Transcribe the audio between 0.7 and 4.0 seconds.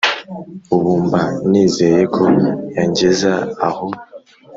ubu mba nizeye ko yangeza aho